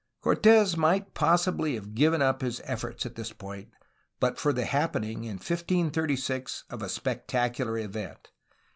[0.21, 3.69] Cortes might possibly have given up his efforts at this point,
[4.19, 8.31] but for the happening, in 1536, of a spectacular event.